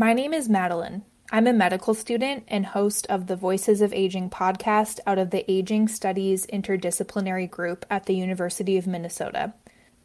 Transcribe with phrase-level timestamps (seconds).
[0.00, 1.02] My name is Madeline.
[1.30, 5.44] I'm a medical student and host of the Voices of Aging podcast out of the
[5.46, 9.52] Aging Studies Interdisciplinary Group at the University of Minnesota.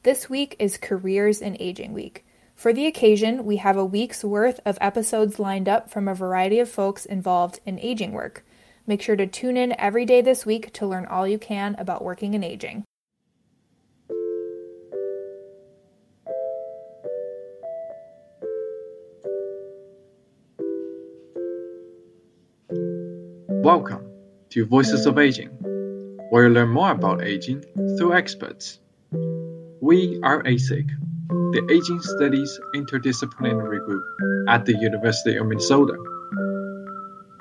[0.03, 2.25] This week is Careers in Aging Week.
[2.57, 6.59] For the occasion, we have a week's worth of episodes lined up from a variety
[6.59, 8.45] of folks involved in aging work.
[8.85, 12.03] Make sure to tune in every day this week to learn all you can about
[12.03, 12.83] working in aging.
[23.65, 24.05] Welcome
[24.51, 25.49] to Voices of Aging,
[26.29, 27.63] where you learn more about aging
[27.97, 28.79] through experts.
[29.81, 30.87] We are ASIG,
[31.27, 34.03] the Aging Studies Interdisciplinary Group
[34.47, 35.95] at the University of Minnesota.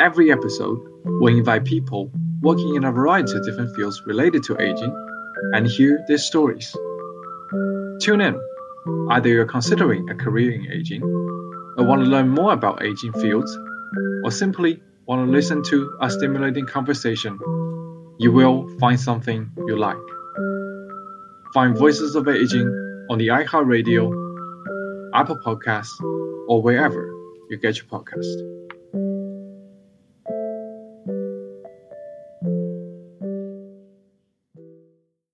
[0.01, 0.81] Every episode,
[1.21, 2.11] we invite people
[2.41, 4.97] working in a variety of different fields related to aging
[5.53, 6.75] and hear their stories.
[8.01, 8.41] Tune in,
[9.11, 13.55] either you're considering a career in aging, or want to learn more about aging fields,
[14.25, 17.39] or simply want to listen to a stimulating conversation,
[18.19, 19.97] you will find something you like.
[21.53, 22.69] Find Voices of Aging
[23.11, 24.11] on the iHeartRadio,
[25.15, 26.01] Apple Podcasts,
[26.49, 27.07] or wherever
[27.51, 28.25] you get your podcast.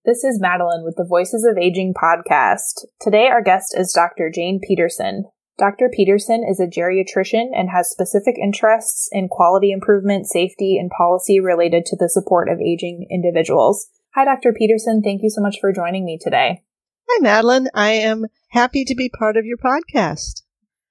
[0.04, 2.86] This is Madeline with the Voices of Aging podcast.
[3.00, 4.30] Today, our guest is Dr.
[4.34, 5.22] Jane Pederson.
[5.60, 5.90] Dr.
[5.90, 11.84] Pederson is a geriatrician and has specific interests in quality improvement, safety, and policy related
[11.84, 13.86] to the support of aging individuals.
[14.14, 14.54] Hi, Dr.
[14.58, 15.04] Pederson.
[15.04, 16.62] Thank you so much for joining me today.
[17.10, 17.68] Hi, Madeline.
[17.74, 20.44] I am happy to be part of your podcast.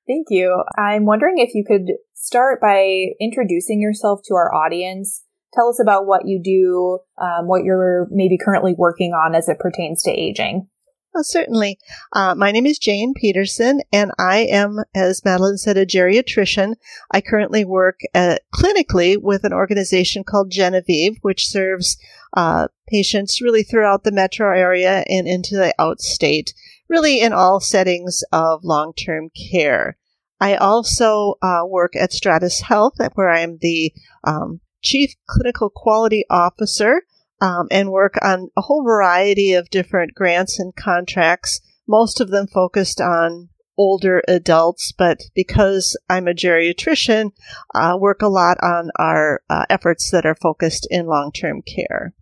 [0.08, 0.64] Thank you.
[0.78, 5.23] I'm wondering if you could start by introducing yourself to our audience.
[5.52, 9.58] Tell us about what you do, um, what you're maybe currently working on as it
[9.58, 10.67] pertains to aging.
[11.14, 11.80] Well, certainly.
[12.14, 16.76] Uh, my name is Jane Pederson, and I am, as Madeline said, a geriatrician.
[17.12, 21.98] I currently work uh, clinically with an organization called Genevive, which serves
[22.38, 26.53] uh, patients really throughout the metro area and into the outstate,
[26.88, 29.98] really in all settings of long term care.
[30.40, 33.92] I also uh, work at Stratis Health, where I am the
[34.24, 37.02] um, Chief Clinical Quality Officer
[37.41, 42.47] um, and work on a whole variety of different grants and contracts, most of them
[42.47, 47.31] focused on older adults, but because I'm a geriatrician,
[47.73, 51.61] I uh, work a lot on our uh, efforts that are focused in long term
[51.61, 52.13] care.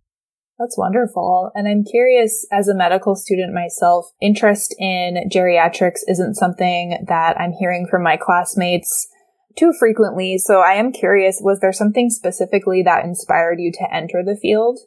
[0.60, 1.52] That's wonderful.
[1.54, 7.54] And I'm curious, as a medical student myself, interest in geriatrics isn't something that I'm
[7.54, 9.08] hearing from my classmates
[9.56, 10.38] too frequently.
[10.38, 14.80] So I am curious, was there something specifically that inspired you to enter the field?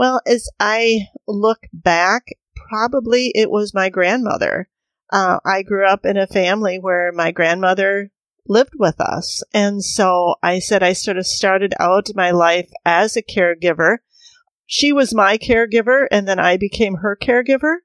[0.00, 4.70] Well, as I look back, probably it was my grandmother.
[5.12, 8.10] Uh, I grew up in a family where my grandmother
[8.48, 9.42] lived with us.
[9.52, 13.98] And so I said I sort of started out my life as a caregiver.
[14.64, 17.80] She was my caregiver, and then I became her caregiver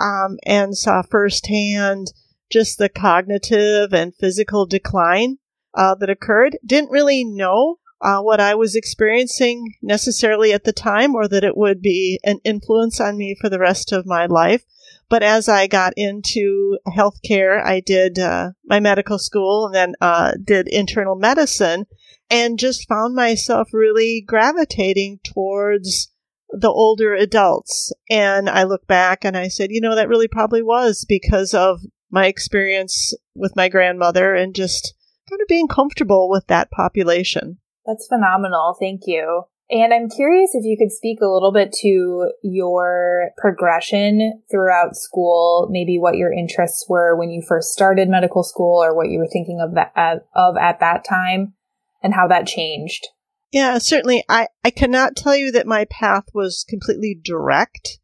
[0.00, 2.06] um, and saw firsthand
[2.50, 5.36] just the cognitive and physical decline
[5.74, 6.56] uh, that occurred.
[6.64, 11.56] Didn't really know uh, what I was experiencing necessarily at the time or that it
[11.56, 14.64] would be an influence on me for the rest of my life.
[15.08, 20.32] But as I got into healthcare, I did uh, my medical school and then uh,
[20.42, 21.86] did internal medicine
[22.30, 26.12] and just found myself really gravitating towards
[26.50, 27.92] the older adults.
[28.10, 31.80] And I look back and I said, you know, that really probably was because of
[32.10, 34.94] my experience with my grandmother and just
[35.28, 37.58] kind of being comfortable with that population.
[37.88, 38.76] That's phenomenal.
[38.78, 39.44] Thank you.
[39.70, 45.68] And I'm curious if you could speak a little bit to your progression throughout school,
[45.70, 49.28] maybe what your interests were when you first started medical school or what you were
[49.30, 49.92] thinking of that
[50.34, 51.54] of at that time
[52.02, 53.08] and how that changed.
[53.52, 57.98] Yeah, certainly I I cannot tell you that my path was completely direct.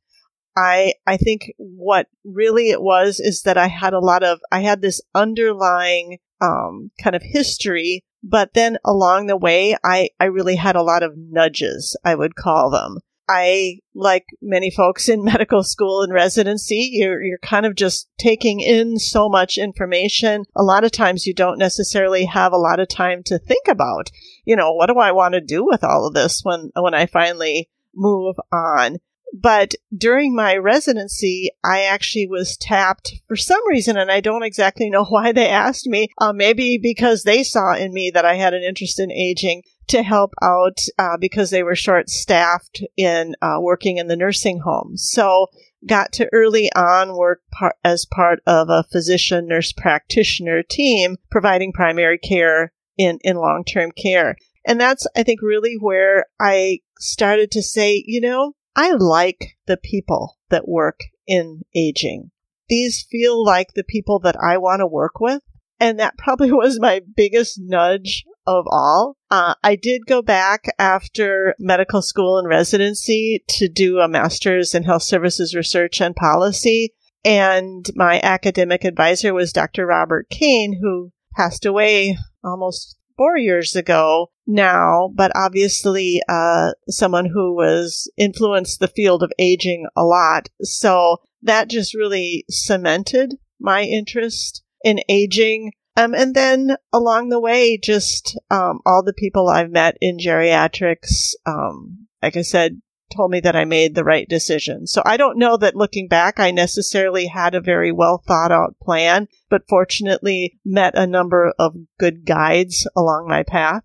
[0.57, 4.61] I I think what really it was is that I had a lot of I
[4.61, 10.57] had this underlying um, kind of history but then along the way, I, I really
[10.57, 12.99] had a lot of nudges, I would call them.
[13.29, 18.61] I, like many folks in medical school and residency, you're, you're kind of just taking
[18.61, 20.45] in so much information.
[20.57, 24.11] A lot of times you don't necessarily have a lot of time to think about,
[24.47, 27.05] you know, what do I want to do with all of this when, when I
[27.05, 28.99] finally move on?
[29.37, 34.89] But during my residency, I actually was tapped for some reason, and I don't exactly
[34.89, 36.09] know why they asked me.
[36.19, 40.05] Uh, maybe because they saw in me that I had an interest in aging to
[40.05, 44.97] help out uh, because they were short staffed in uh, working in the nursing home.
[44.97, 45.49] So
[45.85, 51.73] got to early on work par- as part of a physician nurse practitioner team providing
[51.73, 54.37] primary care in, in long term care.
[54.65, 59.77] And that's, I think, really where I started to say, you know, I like the
[59.77, 62.31] people that work in aging.
[62.69, 65.43] These feel like the people that I want to work with.
[65.81, 69.17] And that probably was my biggest nudge of all.
[69.31, 74.85] Uh, I did go back after medical school and residency to do a master's in
[74.85, 76.95] health services research and policy.
[77.25, 79.87] And my academic advisor was Dr.
[79.87, 87.55] Robert Kane, who passed away almost four years ago now, but obviously uh, someone who
[87.55, 90.49] was influenced the field of aging a lot.
[90.63, 95.73] So that just really cemented my interest in aging.
[95.97, 101.35] Um, and then along the way, just um, all the people I've met in geriatrics,
[101.47, 102.81] um, like I said,
[103.15, 104.87] told me that I made the right decision.
[104.87, 108.77] So I don't know that looking back, I necessarily had a very well thought out
[108.83, 113.83] plan, but fortunately met a number of good guides along my path.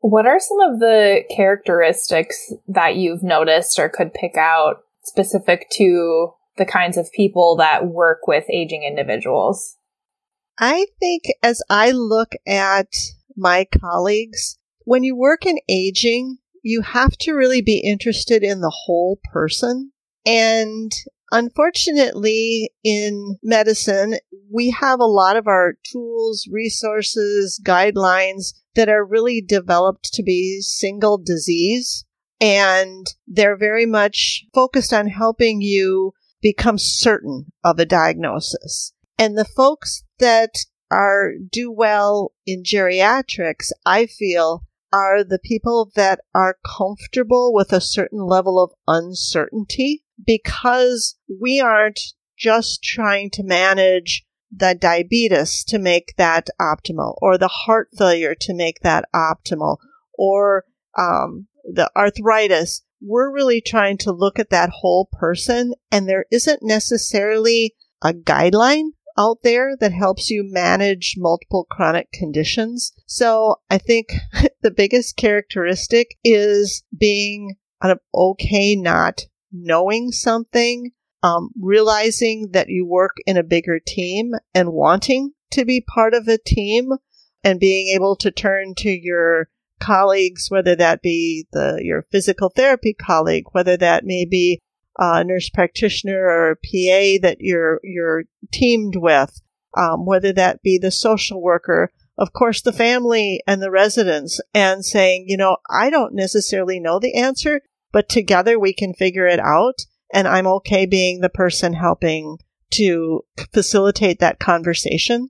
[0.00, 6.32] What are some of the characteristics that you've noticed or could pick out specific to
[6.56, 9.76] the kinds of people that work with aging individuals?
[10.58, 12.92] I think as I look at
[13.36, 18.74] my colleagues, when you work in aging, you have to really be interested in the
[18.86, 19.92] whole person.
[20.26, 20.92] And
[21.30, 24.16] unfortunately, in medicine,
[24.52, 30.60] we have a lot of our tools, resources, guidelines that are really developed to be
[30.60, 32.04] single disease.
[32.40, 38.92] And they're very much focused on helping you become certain of a diagnosis.
[39.18, 40.50] And the folks that
[40.92, 47.80] are do well in geriatrics, I feel, are the people that are comfortable with a
[47.80, 52.00] certain level of uncertainty because we aren't
[52.38, 58.54] just trying to manage the diabetes to make that optimal or the heart failure to
[58.54, 59.78] make that optimal
[60.14, 60.64] or
[60.96, 62.82] um, the arthritis.
[63.00, 68.90] We're really trying to look at that whole person and there isn't necessarily a guideline
[69.18, 72.92] out there that helps you manage multiple chronic conditions.
[73.06, 74.12] So I think
[74.62, 77.56] the biggest characteristic is being
[78.14, 79.22] okay not
[79.52, 80.92] knowing something,
[81.22, 86.28] um, realizing that you work in a bigger team and wanting to be part of
[86.28, 86.92] a team
[87.42, 89.48] and being able to turn to your
[89.80, 94.60] colleagues, whether that be the, your physical therapy colleague, whether that may be
[94.98, 99.40] a nurse practitioner or a PA that you're you're teamed with,
[99.76, 104.84] um, whether that be the social worker, of course, the family and the residents, and
[104.84, 107.60] saying, you know, I don't necessarily know the answer,
[107.92, 112.38] but together we can figure it out, and I'm okay being the person helping
[112.70, 115.28] to facilitate that conversation.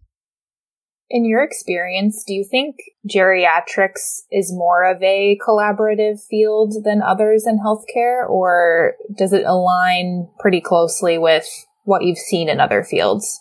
[1.11, 2.77] In your experience, do you think
[3.09, 10.29] geriatrics is more of a collaborative field than others in healthcare, or does it align
[10.39, 11.47] pretty closely with
[11.85, 13.41] what you've seen in other fields?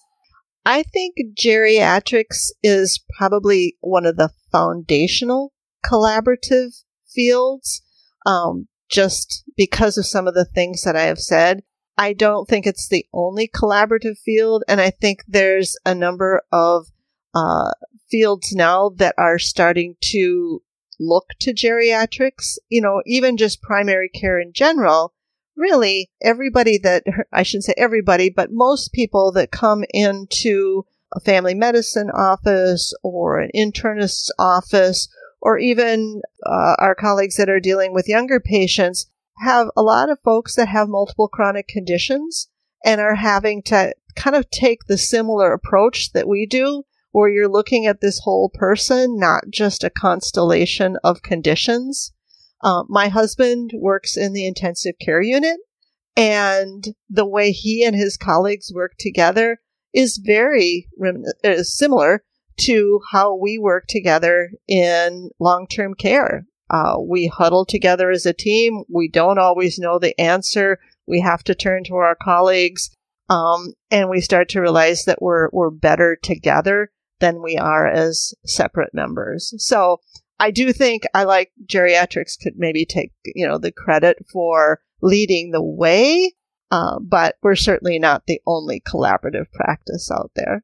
[0.65, 5.51] I think geriatrics is probably one of the foundational
[5.85, 7.81] collaborative fields,
[8.25, 11.63] um, just because of some of the things that I have said.
[11.97, 16.87] I don't think it's the only collaborative field, and I think there's a number of
[17.33, 17.71] uh,
[18.09, 20.61] fields now that are starting to
[20.99, 25.13] look to geriatrics, you know, even just primary care in general.
[25.55, 27.03] Really, everybody that,
[27.33, 33.39] I shouldn't say everybody, but most people that come into a family medicine office or
[33.39, 35.07] an internist's office,
[35.47, 40.19] or even uh, our colleagues that are dealing with younger patients, have a lot of
[40.21, 42.49] folks that have multiple chronic conditions
[42.83, 47.47] and are having to kind of take the similar approach that we do where you're
[47.47, 52.11] looking at this whole person, not just a constellation of conditions.
[52.61, 55.59] Uh, my husband works in the intensive care unit,
[56.17, 59.61] and the way he and his colleagues work together
[59.93, 60.89] is very
[61.45, 62.25] uh, similar
[62.59, 66.45] to how we work together in long term care.
[66.69, 68.83] Uh, we huddle together as a team.
[68.89, 70.79] We don't always know the answer.
[71.07, 72.89] We have to turn to our colleagues.
[73.29, 78.33] Um, and we start to realize that we're, we're better together than we are as
[78.45, 79.53] separate members.
[79.57, 80.01] So
[80.39, 85.51] I do think I like geriatrics could maybe take, you know, the credit for leading
[85.51, 86.33] the way,
[86.71, 90.63] uh, but we're certainly not the only collaborative practice out there.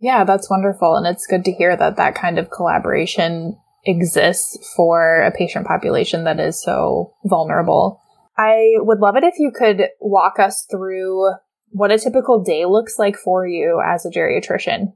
[0.00, 0.96] Yeah, that's wonderful.
[0.96, 6.24] And it's good to hear that that kind of collaboration exists for a patient population
[6.24, 8.00] that is so vulnerable.
[8.36, 11.32] I would love it if you could walk us through
[11.70, 14.92] what a typical day looks like for you as a geriatrician.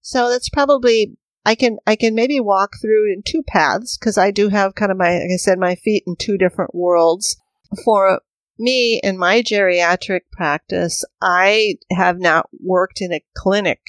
[0.00, 4.30] So that's probably I can I can maybe walk through in two paths because I
[4.30, 7.36] do have kind of my like I said my feet in two different worlds.
[7.84, 8.20] For
[8.58, 13.80] me in my geriatric practice, I have not worked in a clinic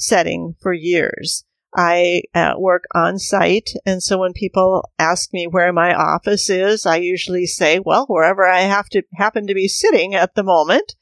[0.00, 1.44] setting for years.
[1.76, 3.70] I uh, work on site.
[3.86, 8.46] And so when people ask me where my office is, I usually say, well, wherever
[8.46, 10.96] I have to happen to be sitting at the moment.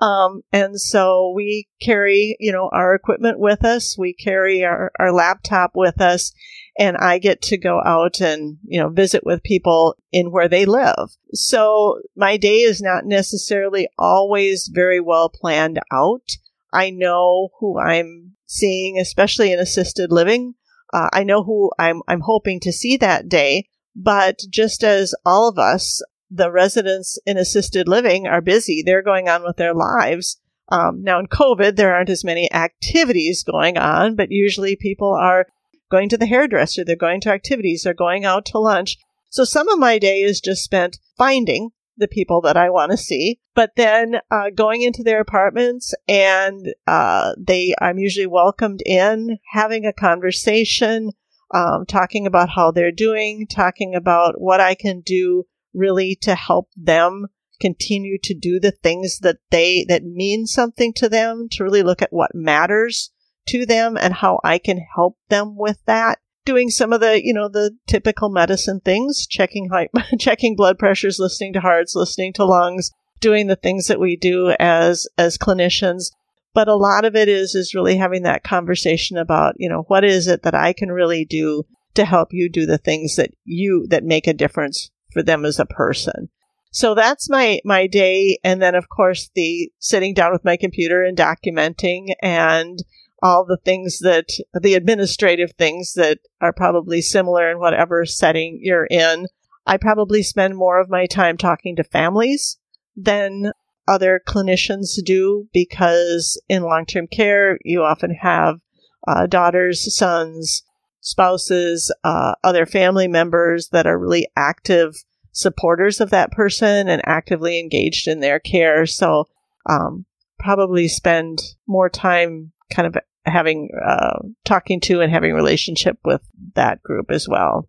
[0.00, 3.98] Um, and so we carry, you know, our equipment with us.
[3.98, 6.32] We carry our, our laptop with us
[6.78, 10.64] and I get to go out and, you know, visit with people in where they
[10.64, 11.10] live.
[11.32, 16.36] So my day is not necessarily always very well planned out.
[16.74, 20.54] I know who I'm seeing, especially in assisted living.
[20.92, 25.48] Uh, I know who I'm, I'm hoping to see that day, but just as all
[25.48, 28.82] of us, the residents in assisted living are busy.
[28.82, 30.40] They're going on with their lives.
[30.68, 35.46] Um, now in COVID, there aren't as many activities going on, but usually people are
[35.90, 38.96] going to the hairdresser, they're going to activities, they're going out to lunch.
[39.30, 42.96] So some of my day is just spent finding the people that I want to
[42.96, 49.38] see, but then uh, going into their apartments and uh, they, I'm usually welcomed in,
[49.52, 51.12] having a conversation,
[51.54, 56.68] um, talking about how they're doing, talking about what I can do really to help
[56.76, 57.26] them
[57.60, 62.02] continue to do the things that they that mean something to them, to really look
[62.02, 63.12] at what matters
[63.46, 67.32] to them and how I can help them with that doing some of the, you
[67.32, 72.44] know, the typical medicine things, checking height, checking blood pressures, listening to hearts, listening to
[72.44, 76.10] lungs, doing the things that we do as as clinicians.
[76.52, 80.04] But a lot of it is is really having that conversation about, you know, what
[80.04, 83.86] is it that I can really do to help you do the things that you
[83.88, 86.28] that make a difference for them as a person.
[86.70, 91.04] So that's my my day and then of course the sitting down with my computer
[91.04, 92.80] and documenting and
[93.24, 98.84] all the things that the administrative things that are probably similar in whatever setting you're
[98.84, 99.26] in.
[99.66, 102.58] I probably spend more of my time talking to families
[102.94, 103.52] than
[103.88, 108.60] other clinicians do because in long term care, you often have
[109.08, 110.62] uh, daughters, sons,
[111.00, 115.02] spouses, uh, other family members that are really active
[115.32, 118.84] supporters of that person and actively engaged in their care.
[118.84, 119.28] So,
[119.68, 120.04] um,
[120.38, 126.22] probably spend more time kind of having uh, talking to and having relationship with
[126.54, 127.68] that group as well.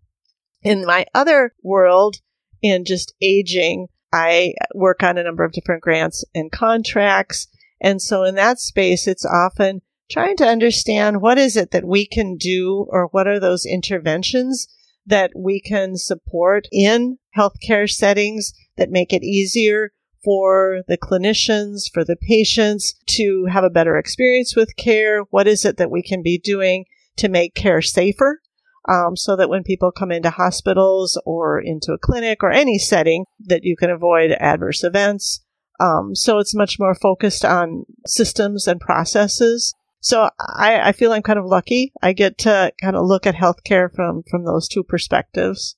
[0.61, 2.17] In my other world,
[2.61, 7.47] in just aging, I work on a number of different grants and contracts.
[7.81, 12.05] And so in that space, it's often trying to understand what is it that we
[12.05, 14.67] can do or what are those interventions
[15.05, 19.91] that we can support in healthcare settings that make it easier
[20.25, 25.21] for the clinicians, for the patients to have a better experience with care?
[25.29, 26.85] What is it that we can be doing
[27.17, 28.41] to make care safer?
[28.87, 33.25] Um, so that when people come into hospitals or into a clinic or any setting,
[33.39, 35.43] that you can avoid adverse events.
[35.79, 39.73] Um, so it's much more focused on systems and processes.
[39.99, 41.91] So I, I feel I'm kind of lucky.
[42.01, 45.75] I get to kind of look at healthcare from from those two perspectives.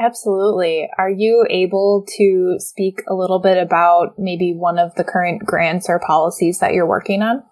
[0.00, 0.88] Absolutely.
[0.96, 5.90] Are you able to speak a little bit about maybe one of the current grants
[5.90, 7.42] or policies that you're working on?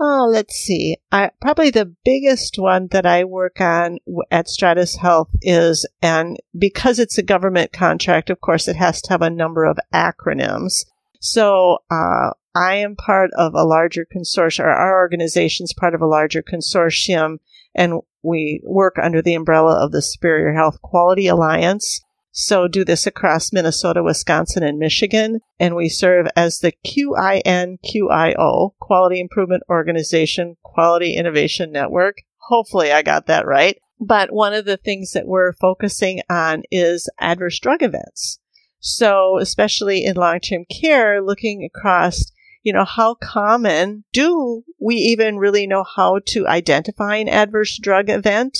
[0.00, 0.96] Oh, let's see.
[1.12, 3.98] I, probably the biggest one that I work on
[4.30, 9.10] at Stratis Health is, and because it's a government contract, of course, it has to
[9.10, 10.86] have a number of acronyms.
[11.20, 16.00] So, uh, I am part of a larger consortium, or our organization is part of
[16.00, 17.38] a larger consortium,
[17.74, 22.00] and we work under the umbrella of the Superior Health Quality Alliance.
[22.32, 25.40] So do this across Minnesota, Wisconsin, and Michigan.
[25.60, 32.16] And we serve as the QINQIO, Quality Improvement Organization, Quality Innovation Network.
[32.48, 33.78] Hopefully I got that right.
[34.00, 38.40] But one of the things that we're focusing on is adverse drug events.
[38.80, 42.24] So especially in long-term care, looking across
[42.64, 48.08] you know, how common do we even really know how to identify an adverse drug
[48.08, 48.58] event?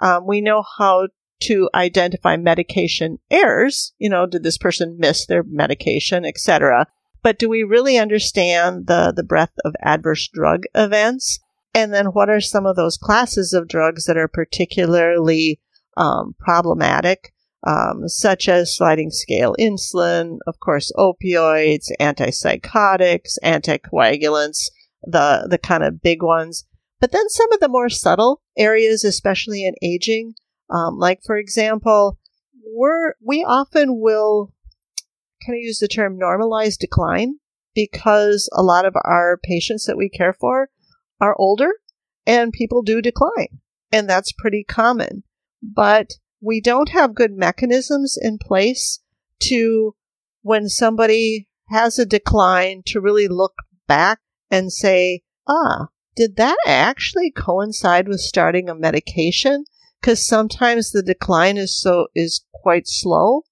[0.00, 1.08] Um, we know how
[1.42, 3.94] to identify medication errors.
[3.98, 6.86] You know, did this person miss their medication, etc.
[7.22, 11.38] But do we really understand the, the breadth of adverse drug events?
[11.72, 15.60] And then what are some of those classes of drugs that are particularly
[15.96, 17.33] um, problematic?
[17.66, 24.70] Um, such as sliding scale insulin, of course, opioids, antipsychotics, anticoagulants,
[25.02, 26.64] the, the kind of big ones.
[27.00, 30.34] But then some of the more subtle areas, especially in aging,
[30.70, 32.18] um, like for example,
[32.64, 34.52] we're, we often will
[35.44, 37.36] kind of use the term normalized decline
[37.74, 40.68] because a lot of our patients that we care for
[41.20, 41.72] are older
[42.26, 43.60] and people do decline.
[43.92, 45.24] And that's pretty common.
[45.62, 49.00] But we don't have good mechanisms in place
[49.40, 49.94] to,
[50.42, 53.54] when somebody has a decline, to really look
[53.88, 54.20] back
[54.50, 59.64] and say, ah, did that actually coincide with starting a medication?
[60.00, 63.42] Because sometimes the decline is so, is quite slow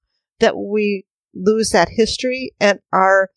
[0.41, 3.31] that we lose that history and our,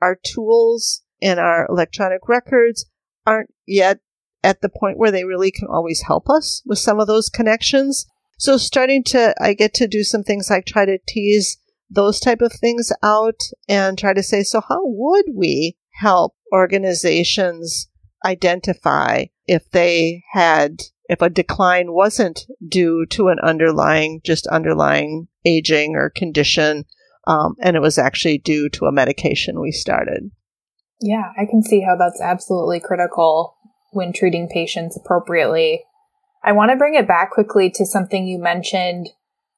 [0.00, 2.86] our tools and our electronic records
[3.26, 3.98] aren't yet
[4.42, 8.06] at the point where they really can always help us with some of those connections.
[8.40, 11.58] So starting to, I get to do some things like try to tease
[11.90, 17.90] those type of things out and try to say, so how would we help organizations
[18.24, 25.94] identify if they had, if a decline wasn't due to an underlying, just underlying aging
[25.94, 26.86] or condition,
[27.26, 30.30] um, and it was actually due to a medication we started.
[30.98, 33.58] Yeah, I can see how that's absolutely critical
[33.92, 35.82] when treating patients appropriately.
[36.42, 39.08] I want to bring it back quickly to something you mentioned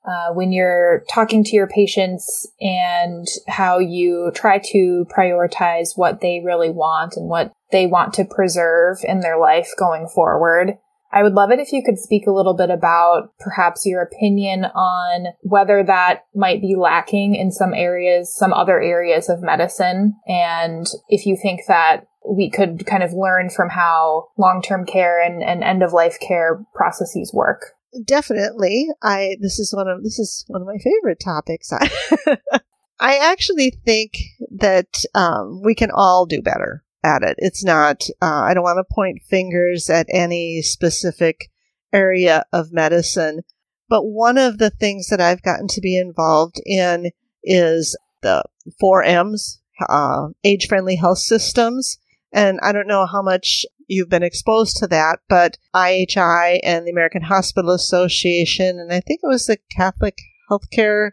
[0.04, 6.42] uh, when you're talking to your patients and how you try to prioritize what they
[6.44, 10.76] really want and what they want to preserve in their life going forward.
[11.12, 14.64] I would love it if you could speak a little bit about perhaps your opinion
[14.64, 20.86] on whether that might be lacking in some areas, some other areas of medicine, and
[21.08, 25.62] if you think that we could kind of learn from how long-term care and, and
[25.62, 27.72] end-of-life care processes work.
[28.04, 28.88] Definitely.
[29.02, 31.70] I this is one of this is one of my favorite topics.
[33.00, 34.12] I actually think
[34.50, 37.34] that um, we can all do better at it.
[37.38, 41.50] It's not, uh, I don't want to point fingers at any specific
[41.92, 43.40] area of medicine,
[43.88, 47.10] but one of the things that I've gotten to be involved in
[47.42, 48.44] is the
[48.78, 51.98] four M's, uh, age friendly health systems.
[52.32, 56.90] And I don't know how much you've been exposed to that, but IHI and the
[56.90, 60.18] American Hospital Association, and I think it was the Catholic
[60.50, 61.10] Healthcare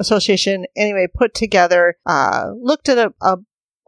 [0.00, 3.38] Association, anyway, put together, uh, looked at a, a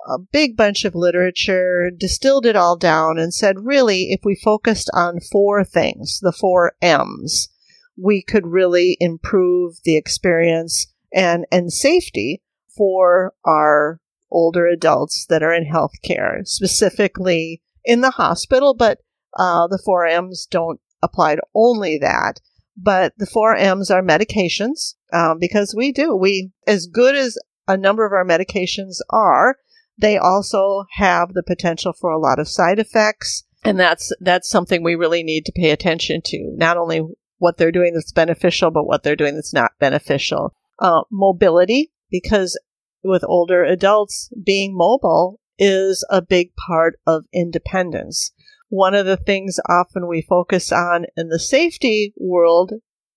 [0.09, 4.91] a big bunch of literature, distilled it all down, and said, really, if we focused
[4.95, 7.49] on four things, the four M's,
[7.97, 12.43] we could really improve the experience and, and safety
[12.77, 14.01] for our
[14.31, 18.99] older adults that are in healthcare, specifically in the hospital, but
[19.39, 22.41] uh, the four M's don't apply to only that.
[22.77, 26.17] But the four M's are medications, um, because we do.
[26.17, 27.37] We, as good as
[27.69, 29.57] a number of our medications are,
[29.99, 33.45] they also have the potential for a lot of side effects.
[33.65, 36.55] And that's, that's something we really need to pay attention to.
[36.57, 37.03] Not only
[37.37, 40.55] what they're doing that's beneficial, but what they're doing that's not beneficial.
[40.79, 42.59] Uh, mobility, because
[43.03, 48.33] with older adults, being mobile is a big part of independence.
[48.69, 52.73] One of the things often we focus on in the safety world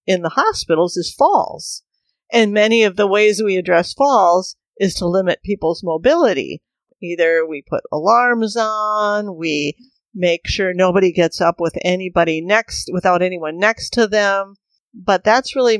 [0.05, 1.83] in the hospitals is falls.
[2.31, 6.61] And many of the ways we address falls is to limit people's mobility.
[7.01, 9.75] Either we put alarms on, we
[10.15, 14.55] make sure nobody gets up with anybody next, without anyone next to them.
[14.93, 15.79] But that's really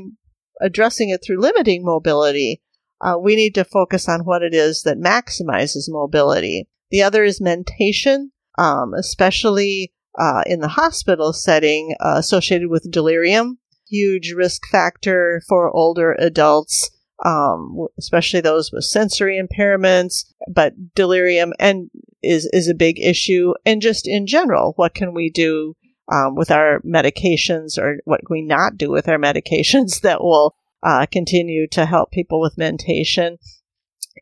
[0.62, 2.62] addressing it through limiting mobility.
[3.04, 6.68] Uh, we need to focus on what it is that maximizes mobility.
[6.90, 13.58] The other is mentation, um, especially uh, in the hospital setting uh, associated with delirium.
[13.90, 16.90] Huge risk factor for older adults
[17.26, 21.90] um, especially those with sensory impairments, but delirium and
[22.22, 23.54] is, is a big issue.
[23.66, 25.76] And just in general, what can we do
[26.12, 30.56] um, with our medications or what can we not do with our medications that will
[30.84, 33.38] uh, continue to help people with mentation?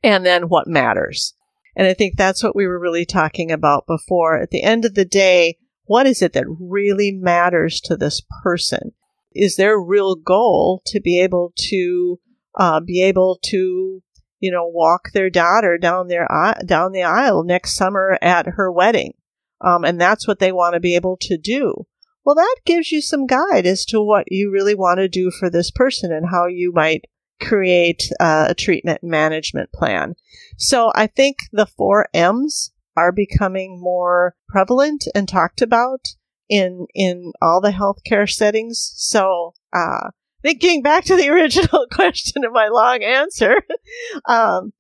[0.04, 1.34] And then what matters?
[1.76, 4.38] And I think that's what we were really talking about before.
[4.38, 8.92] At the end of the day, what is it that really matters to this person?
[9.34, 12.20] Is their real goal to be able to
[12.56, 14.04] uh, be able to,
[14.40, 16.28] you know, walk their daughter down their
[16.66, 19.14] down the aisle next summer at her wedding,
[19.62, 21.88] um, and that's what they want to be able to do.
[22.24, 25.50] Well, that gives you some guide as to what you really want to do for
[25.50, 27.06] this person and how you might
[27.42, 30.16] create uh, a treatment management plan.
[30.58, 36.02] So I think the four M's are becoming more prevalent and talked about
[36.50, 38.92] in in all the healthcare settings.
[38.96, 40.10] So uh,
[40.44, 43.56] thinking back to the original question of my long answer,
[44.28, 44.74] um,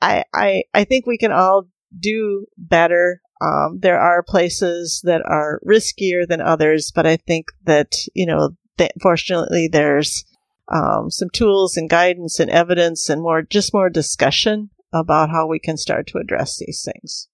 [0.00, 3.20] I, I, I think we can all do better.
[3.40, 8.50] Um, there are places that are riskier than others, but I think that, you know,
[8.78, 10.24] th- fortunately there's
[10.72, 15.58] um, some tools and guidance and evidence and more, just more discussion about how we
[15.58, 17.28] can start to address these things.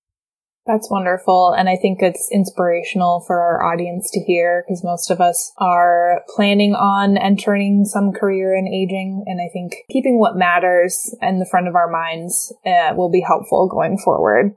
[0.65, 1.55] That's wonderful.
[1.59, 6.23] And I think it's inspirational for our audience to hear because most of us are
[6.37, 9.25] planning on entering some career in aging.
[9.27, 13.25] And I think keeping what matters in the front of our minds uh, will be
[13.27, 14.55] helpful going forward.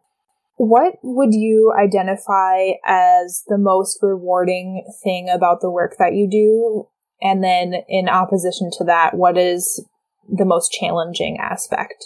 [0.57, 6.87] What would you identify as the most rewarding thing about the work that you do?
[7.21, 9.85] And then in opposition to that, what is
[10.29, 12.05] the most challenging aspect?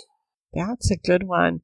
[0.53, 1.61] That's a good one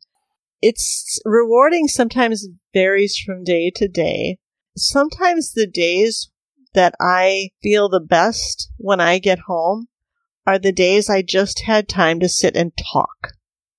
[0.67, 4.39] it's rewarding sometimes varies from day to day.
[4.75, 6.31] Sometimes the days
[6.73, 9.89] that I feel the best when I get home
[10.47, 13.33] are the days I just had time to sit and talk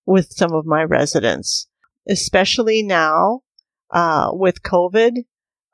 [0.04, 1.66] with some of my residents,
[2.08, 3.42] especially now
[3.90, 5.24] uh, with COVID,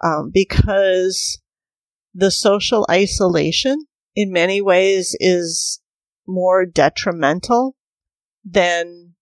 [0.02, 1.40] um, because
[2.14, 5.80] the social isolation in many ways is
[6.26, 7.76] more detrimental
[8.44, 9.14] than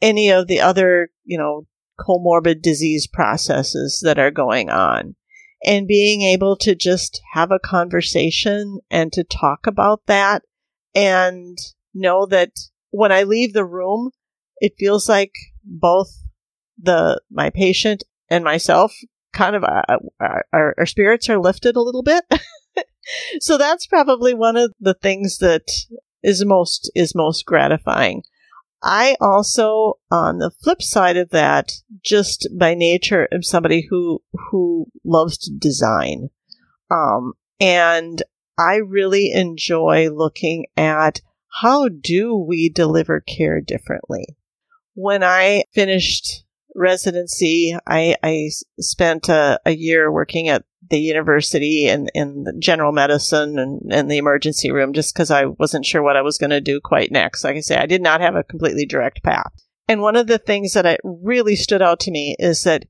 [0.00, 1.66] any of the other, you know,
[1.98, 5.16] comorbid disease processes that are going on.
[5.62, 10.42] And being able to just have a conversation and to talk about that
[10.94, 11.58] and
[11.92, 12.52] know that
[12.90, 14.10] when I leave the room,
[14.58, 16.10] it feels like both
[16.80, 18.94] the, my patient and myself
[19.32, 19.82] kind of, uh,
[20.20, 22.24] our, our spirits are lifted a little bit.
[23.40, 25.68] so that's probably one of the things that
[26.22, 28.22] is most, is most gratifying.
[28.82, 34.86] I also, on the flip side of that, just by nature am somebody who who
[35.04, 36.30] loves to design,
[36.90, 38.22] um, and
[38.58, 41.20] I really enjoy looking at
[41.60, 44.36] how do we deliver care differently.
[44.94, 52.10] When I finished residency, I, I spent a, a year working at the university and
[52.14, 56.22] in general medicine and, and the emergency room just because I wasn't sure what I
[56.22, 57.44] was going to do quite next.
[57.44, 59.52] Like I say, I did not have a completely direct path.
[59.88, 62.86] And one of the things that I really stood out to me is that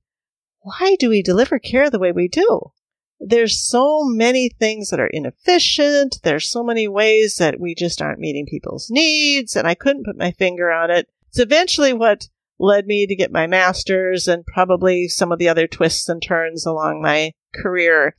[0.60, 2.72] why do we deliver care the way we do?
[3.18, 6.20] There's so many things that are inefficient.
[6.22, 9.56] There's so many ways that we just aren't meeting people's needs.
[9.56, 11.08] And I couldn't put my finger on it.
[11.28, 12.28] It's eventually what
[12.60, 16.66] led me to get my master's and probably some of the other twists and turns
[16.66, 18.14] along my career.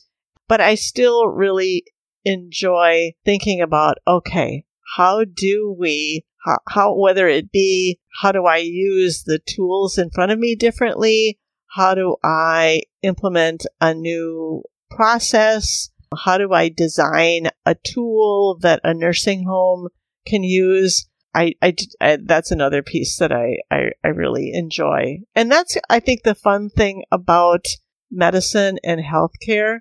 [0.49, 1.85] But I still really
[2.25, 4.65] enjoy thinking about, okay,
[4.97, 10.09] how do we, how, how, whether it be, how do I use the tools in
[10.09, 11.39] front of me differently?
[11.67, 15.89] How do I implement a new process?
[16.25, 19.87] How do I design a tool that a nursing home
[20.25, 21.07] can use?
[21.33, 25.19] I, I, I, that's another piece that I, I, I really enjoy.
[25.35, 27.65] And that's, I think, the fun thing about
[28.11, 29.79] medicine and healthcare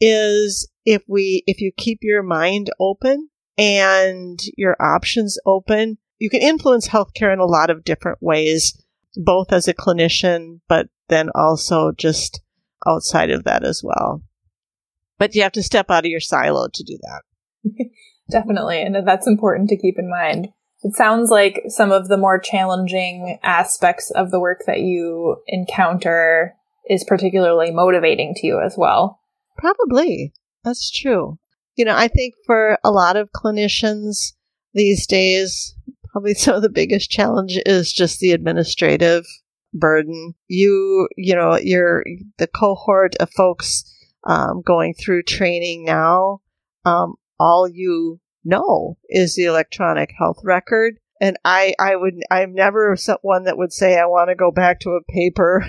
[0.00, 3.28] is if we, if you keep your mind open
[3.58, 8.82] and your options open, you can influence healthcare in a lot of different ways,
[9.16, 12.40] both as a clinician, but then also just
[12.86, 14.22] outside of that as well.
[15.18, 17.90] But you have to step out of your silo to do that.
[18.30, 18.82] Definitely.
[18.82, 20.48] And that's important to keep in mind.
[20.86, 26.54] It sounds like some of the more challenging aspects of the work that you encounter
[26.88, 29.18] is particularly motivating to you as well.
[29.58, 30.32] Probably.
[30.62, 31.40] That's true.
[31.74, 34.34] You know, I think for a lot of clinicians
[34.74, 35.74] these days,
[36.12, 39.26] probably some of the biggest challenge is just the administrative
[39.74, 40.34] burden.
[40.46, 42.04] You, you know, you're
[42.38, 43.82] the cohort of folks
[44.22, 46.42] um, going through training now.
[46.84, 50.98] Um, all you no is the electronic health record.
[51.20, 54.80] And I, I would, I'm never one that would say I want to go back
[54.80, 55.66] to a paper,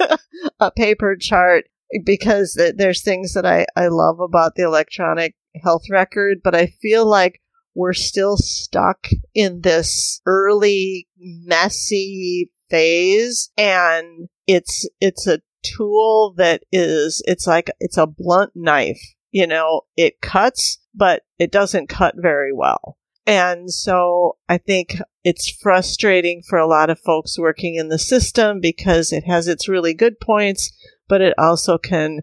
[0.60, 1.66] a paper chart
[2.04, 7.06] because there's things that I, I love about the electronic health record, but I feel
[7.06, 7.40] like
[7.74, 17.22] we're still stuck in this early, messy phase and it's, it's a tool that is,
[17.26, 19.00] it's like, it's a blunt knife.
[19.30, 22.96] You know, it cuts, but it doesn't cut very well.
[23.26, 28.58] And so I think it's frustrating for a lot of folks working in the system
[28.58, 30.72] because it has its really good points,
[31.08, 32.20] but it also can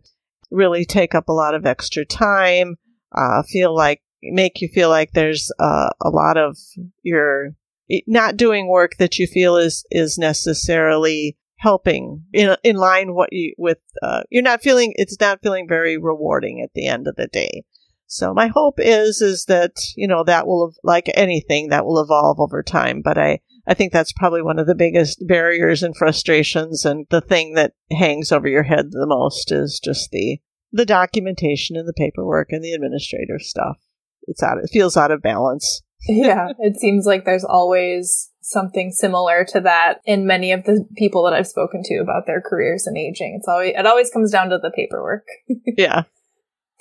[0.50, 2.78] really take up a lot of extra time,
[3.16, 6.58] uh, feel like, make you feel like there's uh, a lot of
[7.04, 7.54] your
[8.08, 13.56] not doing work that you feel is, is necessarily helping in, in line what you
[13.58, 17.26] with, uh, you're not feeling, it's not feeling very rewarding at the end of the
[17.28, 17.64] day.
[18.08, 22.40] So my hope is is that you know that will like anything that will evolve
[22.40, 23.02] over time.
[23.04, 27.22] But I I think that's probably one of the biggest barriers and frustrations, and the
[27.22, 30.40] thing that hangs over your head the most is just the
[30.72, 33.78] the documentation and the paperwork and the administrative stuff.
[34.28, 34.60] it's out.
[34.60, 35.82] It feels out of balance.
[36.08, 41.24] Yeah, it seems like there's always something similar to that in many of the people
[41.24, 43.38] that I've spoken to about their careers and aging.
[43.40, 45.26] It's always it always comes down to the paperwork.
[45.78, 46.04] yeah.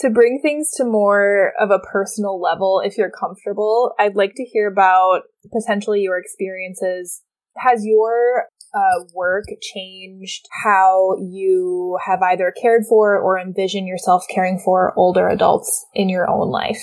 [0.01, 4.45] To bring things to more of a personal level, if you're comfortable, I'd like to
[4.45, 5.23] hear about
[5.53, 7.23] potentially your experiences.
[7.57, 14.61] Has your uh, work changed how you have either cared for or envision yourself caring
[14.63, 16.83] for older adults in your own life?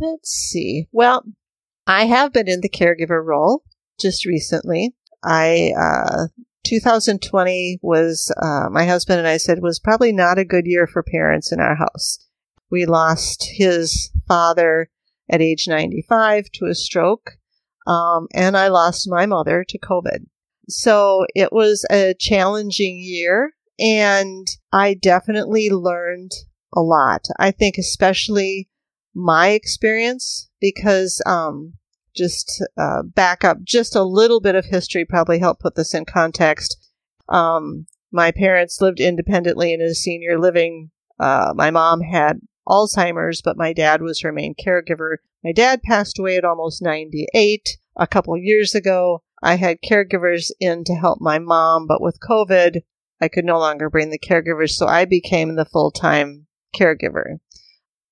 [0.00, 0.88] Let's see.
[0.90, 1.22] Well,
[1.86, 3.62] I have been in the caregiver role
[4.02, 4.94] just recently.
[5.24, 6.26] I, uh,
[6.66, 11.02] 2020 was, uh, my husband and I said was probably not a good year for
[11.02, 12.18] parents in our house.
[12.70, 14.90] We lost his father
[15.30, 17.32] at age 95 to a stroke.
[17.86, 20.26] Um, and I lost my mother to COVID.
[20.68, 26.30] So it was a challenging year and I definitely learned
[26.74, 27.26] a lot.
[27.38, 28.68] I think especially
[29.14, 31.74] my experience because, um,
[32.14, 36.04] just uh, back up just a little bit of history probably help put this in
[36.04, 36.76] context.
[37.28, 40.90] Um, my parents lived independently in a senior living.
[41.18, 45.16] Uh, my mom had Alzheimer's, but my dad was her main caregiver.
[45.42, 49.22] My dad passed away at almost 98 a couple years ago.
[49.42, 52.82] I had caregivers in to help my mom, but with COVID,
[53.20, 56.46] I could no longer bring the caregivers, so I became the full time
[56.76, 57.38] caregiver,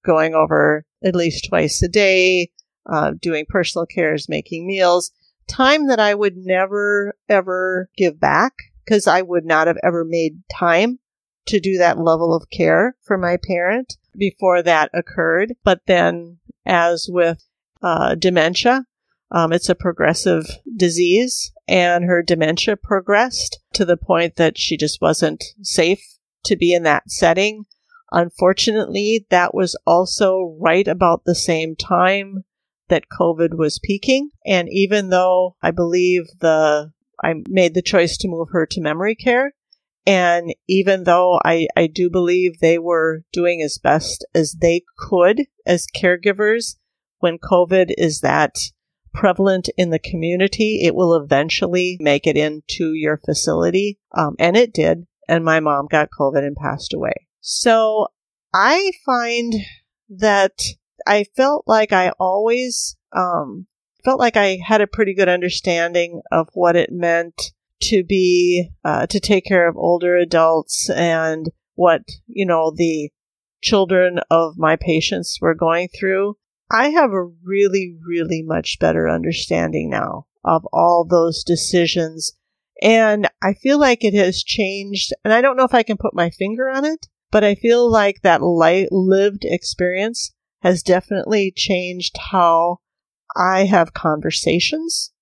[0.05, 2.51] going over at least twice a day,
[2.87, 5.13] uh, doing personal cares, making meals,
[5.49, 10.43] time that I would never ever give back because I would not have ever made
[10.53, 10.99] time
[11.47, 15.55] to do that level of care for my parent before that occurred.
[15.65, 17.45] But then, as with
[17.83, 18.87] uh, dementia,
[19.33, 25.01] um, it's a progressive disease, and her dementia progressed to the point that she just
[25.01, 26.03] wasn't safe
[26.45, 27.67] to be in that setting.
[28.13, 32.45] Unfortunately, that was also right about the same time
[32.91, 34.31] that COVID was peaking.
[34.47, 39.15] And even though I believe the, I made the choice to move her to memory
[39.15, 39.55] care.
[40.07, 45.43] And even though I, I do believe they were doing as best as they could
[45.67, 46.77] as caregivers,
[47.19, 48.57] when COVID is that
[49.13, 53.99] prevalent in the community, it will eventually make it into your facility.
[54.17, 55.07] Um, and it did.
[55.29, 57.27] And my mom got COVID and passed away.
[57.41, 58.09] So
[58.53, 59.55] I find
[60.09, 60.59] that
[61.07, 63.67] I felt like I always um,
[64.05, 69.07] felt like I had a pretty good understanding of what it meant to be uh,
[69.07, 73.11] to take care of older adults and what you know the
[73.63, 76.37] children of my patients were going through.
[76.71, 82.33] I have a really, really much better understanding now of all those decisions.
[82.83, 85.13] And I feel like it has changed.
[85.25, 87.91] And I don't know if I can put my finger on it, but I feel
[87.91, 92.79] like that light lived experience has definitely changed how
[93.37, 95.13] I have conversations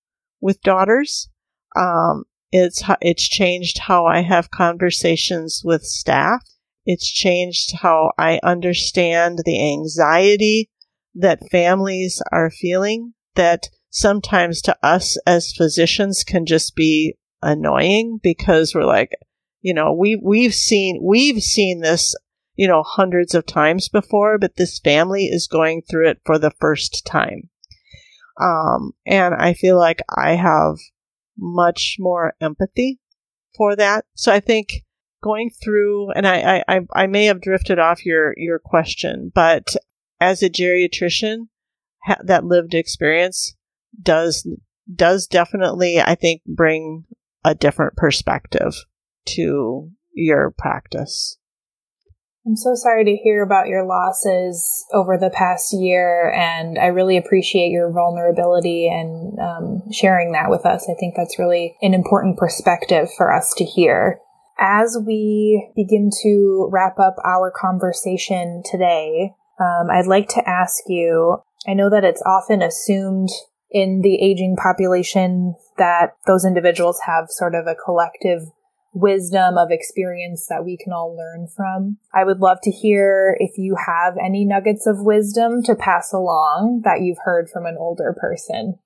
[0.41, 1.29] with daughters.
[1.75, 6.43] Um, it's it's changed how I have conversations with staff.
[6.85, 10.69] It's changed how I understand the anxiety
[11.13, 18.73] that families are feeling that sometimes to us as physicians can just be annoying because
[18.73, 19.11] we're like,
[19.61, 22.15] you know, we we've seen we've seen this
[22.59, 26.51] you know, hundreds of times before, but this family is going through it for the
[26.59, 27.49] first time.
[28.37, 30.75] Um, and I feel like I have
[31.37, 32.99] much more empathy
[33.55, 34.03] for that.
[34.13, 34.83] So I think
[35.23, 39.77] going through, and I, I, I may have drifted off your, your question, but
[40.19, 41.47] as a geriatrician,
[42.03, 43.55] ha- that lived experience
[44.01, 44.45] does,
[44.93, 47.05] does definitely, I think, bring
[47.45, 48.73] a different perspective
[49.27, 51.38] to your practice.
[52.45, 57.17] I'm so sorry to hear about your losses over the past year, and I really
[57.17, 60.87] appreciate your vulnerability and um, sharing that with us.
[60.89, 64.19] I think that's really an important perspective for us to hear.
[64.57, 71.41] As we begin to wrap up our conversation today, um, I'd like to ask you
[71.67, 73.29] I know that it's often assumed
[73.71, 78.49] in the aging population that those individuals have sort of a collective
[78.93, 81.97] wisdom of experience that we can all learn from.
[82.13, 86.81] I would love to hear if you have any nuggets of wisdom to pass along
[86.85, 88.79] that you've heard from an older person.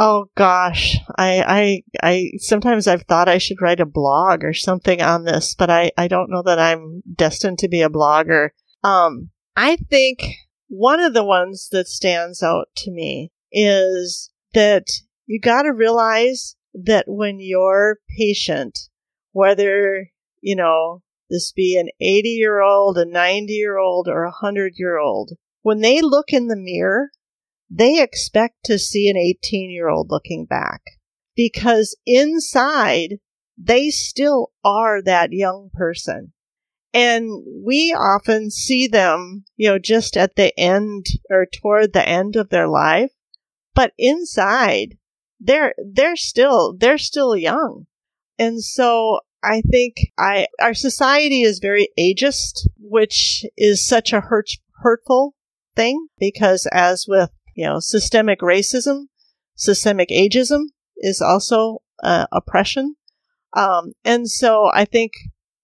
[0.00, 5.02] Oh gosh, I, I, I, sometimes I've thought I should write a blog or something
[5.02, 8.50] on this, but I, I don't know that I'm destined to be a blogger.
[8.84, 10.36] Um, I think
[10.68, 14.86] one of the ones that stands out to me is that
[15.26, 18.78] you gotta realize that when your patient
[19.32, 20.08] whether,
[20.40, 24.74] you know, this be an 80 year old, a 90 year old, or a 100
[24.76, 27.10] year old, when they look in the mirror,
[27.70, 30.80] they expect to see an 18 year old looking back
[31.36, 33.18] because inside
[33.56, 36.32] they still are that young person.
[36.94, 37.28] And
[37.64, 42.48] we often see them, you know, just at the end or toward the end of
[42.48, 43.12] their life,
[43.74, 44.96] but inside
[45.38, 47.86] they're, they're still, they're still young.
[48.38, 54.50] And so I think I, our society is very ageist, which is such a hurt,
[54.82, 55.34] hurtful
[55.76, 59.04] thing because as with, you know, systemic racism,
[59.54, 60.64] systemic ageism
[60.96, 62.96] is also uh, oppression.
[63.56, 65.12] Um, and so I think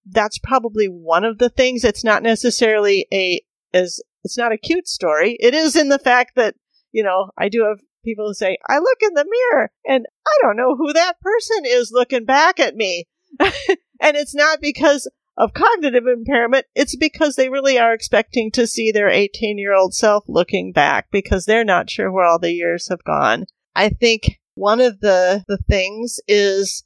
[0.06, 1.84] that's probably one of the things.
[1.84, 5.36] It's not necessarily a, as, it's not a cute story.
[5.40, 6.54] It is in the fact that,
[6.92, 10.38] you know, I do have people who say, I look in the mirror and I
[10.42, 13.06] don't know who that person is looking back at me.
[13.40, 18.92] and it's not because of cognitive impairment, it's because they really are expecting to see
[18.92, 22.88] their 18 year old self looking back because they're not sure where all the years
[22.88, 23.46] have gone.
[23.74, 26.84] I think one of the, the things is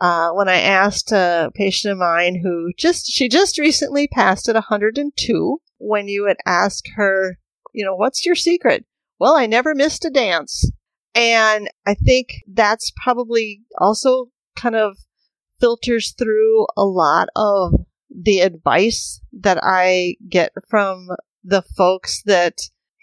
[0.00, 4.54] uh, when I asked a patient of mine who just, she just recently passed at
[4.54, 7.38] 102, when you would ask her,
[7.72, 8.84] you know, what's your secret?
[9.18, 10.70] Well, I never missed a dance.
[11.14, 14.26] And I think that's probably also
[14.56, 14.98] kind of
[15.60, 17.72] filters through a lot of
[18.10, 21.08] the advice that I get from
[21.42, 22.58] the folks that,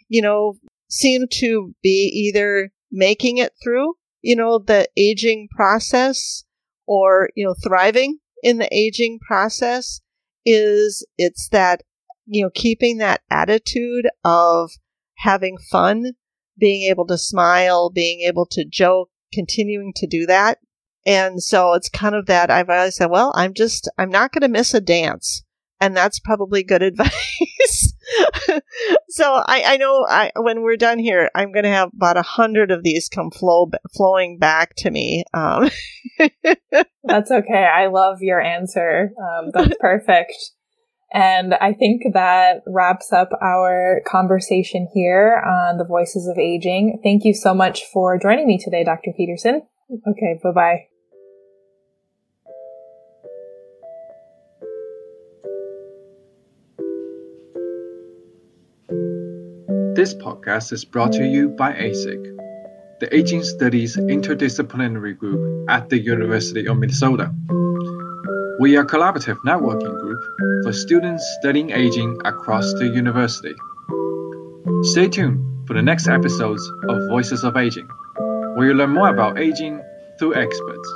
[0.07, 0.55] you know,
[0.89, 6.45] seem to be either making it through, you know, the aging process
[6.87, 10.01] or, you know, thriving in the aging process
[10.45, 11.81] is it's that,
[12.25, 14.71] you know, keeping that attitude of
[15.17, 16.13] having fun,
[16.57, 20.59] being able to smile, being able to joke, continuing to do that
[21.05, 24.41] and so it's kind of that I've always said, well, I'm just, I'm not going
[24.41, 25.43] to miss a dance.
[25.79, 27.93] And that's probably good advice.
[29.09, 32.23] so I, I know I, when we're done here, I'm going to have about a
[32.23, 35.25] hundred of these come flow, flowing back to me.
[35.33, 35.69] Um.
[37.03, 37.67] that's okay.
[37.71, 39.11] I love your answer.
[39.19, 40.33] Um, that's perfect.
[41.15, 46.99] And I think that wraps up our conversation here on the voices of aging.
[47.03, 49.11] Thank you so much for joining me today, Dr.
[49.17, 49.61] Pederson.
[50.05, 50.87] Okay, bye bye.
[59.95, 62.37] This podcast is brought to you by ASIG,
[62.99, 67.33] the Aging Studies Interdisciplinary Group at the University of Minnesota.
[68.57, 70.23] We are a collaborative networking group
[70.63, 73.53] for students studying aging across the university.
[74.83, 77.89] Stay tuned for the next episodes of Voices of Aging,
[78.55, 79.81] where you learn more about aging
[80.19, 80.89] through experts.